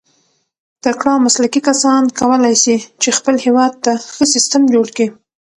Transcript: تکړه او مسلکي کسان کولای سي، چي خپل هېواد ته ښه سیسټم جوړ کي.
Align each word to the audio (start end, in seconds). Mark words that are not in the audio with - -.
تکړه 0.83 1.09
او 1.15 1.23
مسلکي 1.27 1.61
کسان 1.67 2.03
کولای 2.19 2.55
سي، 2.63 2.75
چي 3.01 3.09
خپل 3.17 3.35
هېواد 3.45 3.73
ته 3.83 3.91
ښه 4.13 4.25
سیسټم 4.33 4.61
جوړ 4.73 4.87
کي. 4.97 5.07